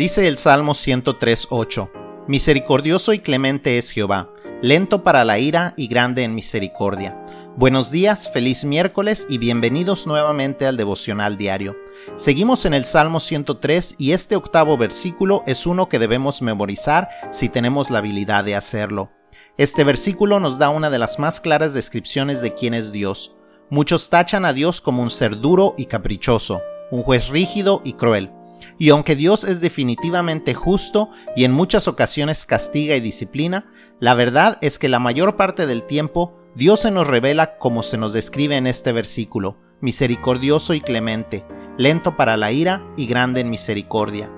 Dice 0.00 0.26
el 0.26 0.38
Salmo 0.38 0.72
103.8, 0.72 1.90
Misericordioso 2.26 3.12
y 3.12 3.18
clemente 3.18 3.76
es 3.76 3.90
Jehová, 3.90 4.30
lento 4.62 5.04
para 5.04 5.26
la 5.26 5.38
ira 5.38 5.74
y 5.76 5.88
grande 5.88 6.24
en 6.24 6.34
misericordia. 6.34 7.20
Buenos 7.54 7.90
días, 7.90 8.32
feliz 8.32 8.64
miércoles 8.64 9.26
y 9.28 9.36
bienvenidos 9.36 10.06
nuevamente 10.06 10.64
al 10.64 10.78
devocional 10.78 11.36
diario. 11.36 11.76
Seguimos 12.16 12.64
en 12.64 12.72
el 12.72 12.86
Salmo 12.86 13.20
103 13.20 13.96
y 13.98 14.12
este 14.12 14.36
octavo 14.36 14.78
versículo 14.78 15.44
es 15.46 15.66
uno 15.66 15.90
que 15.90 15.98
debemos 15.98 16.40
memorizar 16.40 17.10
si 17.30 17.50
tenemos 17.50 17.90
la 17.90 17.98
habilidad 17.98 18.42
de 18.42 18.56
hacerlo. 18.56 19.10
Este 19.58 19.84
versículo 19.84 20.40
nos 20.40 20.58
da 20.58 20.70
una 20.70 20.88
de 20.88 20.98
las 20.98 21.18
más 21.18 21.42
claras 21.42 21.74
descripciones 21.74 22.40
de 22.40 22.54
quién 22.54 22.72
es 22.72 22.90
Dios. 22.90 23.36
Muchos 23.68 24.08
tachan 24.08 24.46
a 24.46 24.54
Dios 24.54 24.80
como 24.80 25.02
un 25.02 25.10
ser 25.10 25.42
duro 25.42 25.74
y 25.76 25.84
caprichoso, 25.84 26.62
un 26.90 27.02
juez 27.02 27.28
rígido 27.28 27.82
y 27.84 27.92
cruel. 27.92 28.32
Y 28.78 28.90
aunque 28.90 29.16
Dios 29.16 29.44
es 29.44 29.60
definitivamente 29.60 30.54
justo 30.54 31.10
y 31.36 31.44
en 31.44 31.52
muchas 31.52 31.88
ocasiones 31.88 32.46
castiga 32.46 32.96
y 32.96 33.00
disciplina, 33.00 33.72
la 33.98 34.14
verdad 34.14 34.58
es 34.60 34.78
que 34.78 34.88
la 34.88 34.98
mayor 34.98 35.36
parte 35.36 35.66
del 35.66 35.84
tiempo 35.84 36.40
Dios 36.54 36.80
se 36.80 36.90
nos 36.90 37.06
revela 37.06 37.58
como 37.58 37.82
se 37.82 37.96
nos 37.96 38.12
describe 38.12 38.56
en 38.56 38.66
este 38.66 38.92
versículo, 38.92 39.58
misericordioso 39.80 40.74
y 40.74 40.80
clemente, 40.80 41.44
lento 41.76 42.16
para 42.16 42.36
la 42.36 42.50
ira 42.50 42.82
y 42.96 43.06
grande 43.06 43.42
en 43.42 43.50
misericordia. 43.50 44.30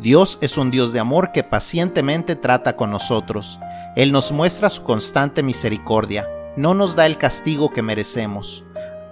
Dios 0.00 0.38
es 0.40 0.58
un 0.58 0.70
Dios 0.70 0.92
de 0.92 0.98
amor 0.98 1.30
que 1.32 1.44
pacientemente 1.44 2.34
trata 2.34 2.74
con 2.74 2.90
nosotros. 2.90 3.60
Él 3.96 4.12
nos 4.12 4.32
muestra 4.32 4.68
su 4.68 4.82
constante 4.82 5.42
misericordia, 5.42 6.28
no 6.56 6.74
nos 6.74 6.96
da 6.96 7.06
el 7.06 7.18
castigo 7.18 7.70
que 7.70 7.82
merecemos. 7.82 8.64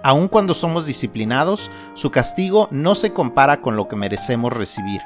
Aun 0.03 0.29
cuando 0.29 0.53
somos 0.53 0.85
disciplinados, 0.85 1.69
su 1.93 2.09
castigo 2.09 2.69
no 2.71 2.95
se 2.95 3.11
compara 3.11 3.61
con 3.61 3.75
lo 3.75 3.87
que 3.87 3.97
merecemos 3.97 4.53
recibir. 4.53 5.01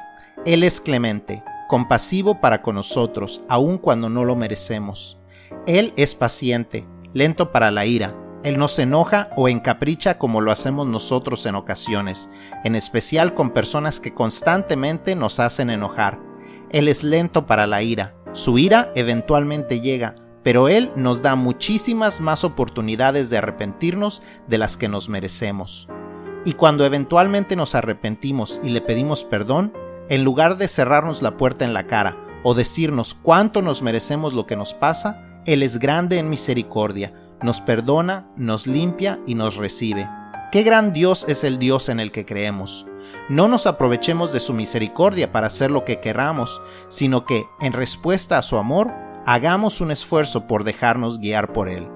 Él 0.46 0.62
es 0.62 0.80
clemente, 0.80 1.42
compasivo 1.68 2.40
para 2.40 2.62
con 2.62 2.76
nosotros, 2.76 3.42
aun 3.48 3.78
cuando 3.78 4.08
no 4.08 4.24
lo 4.24 4.36
merecemos. 4.36 5.18
Él 5.66 5.92
es 5.96 6.14
paciente, 6.14 6.86
lento 7.12 7.50
para 7.50 7.70
la 7.70 7.86
ira. 7.86 8.14
Él 8.44 8.58
no 8.58 8.68
se 8.68 8.82
enoja 8.82 9.30
o 9.36 9.48
encapricha 9.48 10.18
como 10.18 10.40
lo 10.40 10.52
hacemos 10.52 10.86
nosotros 10.86 11.46
en 11.46 11.54
ocasiones, 11.54 12.28
en 12.62 12.74
especial 12.76 13.34
con 13.34 13.50
personas 13.50 13.98
que 13.98 14.14
constantemente 14.14 15.16
nos 15.16 15.40
hacen 15.40 15.70
enojar. 15.70 16.20
Él 16.70 16.88
es 16.88 17.02
lento 17.02 17.46
para 17.46 17.66
la 17.66 17.82
ira. 17.82 18.14
Su 18.32 18.58
ira 18.58 18.92
eventualmente 18.94 19.80
llega, 19.80 20.14
pero 20.44 20.68
Él 20.68 20.92
nos 20.94 21.22
da 21.22 21.34
muchísimas 21.34 22.20
más 22.20 22.44
oportunidades 22.44 23.30
de 23.30 23.38
arrepentirnos 23.38 24.22
de 24.46 24.58
las 24.58 24.76
que 24.76 24.88
nos 24.88 25.08
merecemos. 25.08 25.88
Y 26.44 26.52
cuando 26.52 26.84
eventualmente 26.84 27.56
nos 27.56 27.74
arrepentimos 27.74 28.60
y 28.62 28.68
le 28.68 28.82
pedimos 28.82 29.24
perdón, 29.24 29.72
en 30.10 30.22
lugar 30.22 30.58
de 30.58 30.68
cerrarnos 30.68 31.22
la 31.22 31.38
puerta 31.38 31.64
en 31.64 31.72
la 31.72 31.86
cara 31.86 32.18
o 32.42 32.52
decirnos 32.52 33.14
cuánto 33.14 33.62
nos 33.62 33.82
merecemos 33.82 34.34
lo 34.34 34.46
que 34.46 34.54
nos 34.54 34.74
pasa, 34.74 35.40
Él 35.46 35.62
es 35.62 35.78
grande 35.78 36.18
en 36.18 36.28
misericordia, 36.28 37.14
nos 37.42 37.62
perdona, 37.62 38.28
nos 38.36 38.66
limpia 38.66 39.20
y 39.26 39.34
nos 39.34 39.56
recibe. 39.56 40.06
Qué 40.52 40.62
gran 40.62 40.92
Dios 40.92 41.24
es 41.26 41.42
el 41.42 41.58
Dios 41.58 41.88
en 41.88 41.98
el 41.98 42.12
que 42.12 42.26
creemos. 42.26 42.86
No 43.30 43.48
nos 43.48 43.66
aprovechemos 43.66 44.32
de 44.32 44.40
su 44.40 44.52
misericordia 44.52 45.32
para 45.32 45.46
hacer 45.46 45.70
lo 45.70 45.86
que 45.86 46.00
queramos, 46.00 46.60
sino 46.88 47.24
que, 47.24 47.44
en 47.60 47.72
respuesta 47.72 48.36
a 48.36 48.42
su 48.42 48.58
amor, 48.58 48.92
hagamos 49.26 49.80
un 49.80 49.90
esfuerzo 49.90 50.46
por 50.46 50.64
dejarnos 50.64 51.18
guiar 51.18 51.52
por 51.52 51.68
Él. 51.68 51.88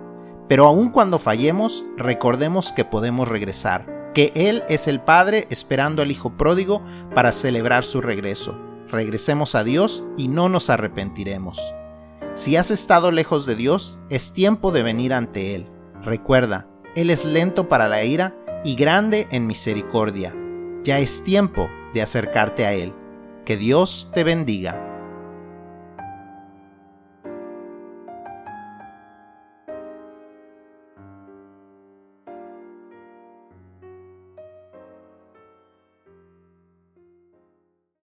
Pero 0.48 0.66
aun 0.66 0.90
cuando 0.90 1.18
fallemos, 1.18 1.84
recordemos 1.96 2.72
que 2.72 2.84
podemos 2.84 3.28
regresar, 3.28 4.12
que 4.14 4.32
Él 4.34 4.64
es 4.68 4.88
el 4.88 5.00
Padre 5.00 5.46
esperando 5.50 6.02
al 6.02 6.10
Hijo 6.10 6.36
pródigo 6.36 6.82
para 7.14 7.32
celebrar 7.32 7.84
su 7.84 8.00
regreso. 8.00 8.58
Regresemos 8.88 9.54
a 9.54 9.64
Dios 9.64 10.04
y 10.16 10.28
no 10.28 10.48
nos 10.48 10.70
arrepentiremos. 10.70 11.74
Si 12.34 12.56
has 12.56 12.70
estado 12.70 13.10
lejos 13.10 13.44
de 13.44 13.56
Dios, 13.56 13.98
es 14.08 14.32
tiempo 14.32 14.72
de 14.72 14.82
venir 14.82 15.12
ante 15.12 15.54
Él. 15.54 15.66
Recuerda, 16.02 16.68
Él 16.94 17.10
es 17.10 17.24
lento 17.24 17.68
para 17.68 17.88
la 17.88 18.04
ira 18.04 18.34
y 18.64 18.74
grande 18.76 19.26
en 19.30 19.46
misericordia. 19.46 20.34
Ya 20.84 20.98
es 21.00 21.22
tiempo 21.24 21.68
de 21.92 22.00
acercarte 22.00 22.64
a 22.64 22.72
Él. 22.72 22.94
Que 23.44 23.56
Dios 23.56 24.10
te 24.14 24.24
bendiga. 24.24 24.87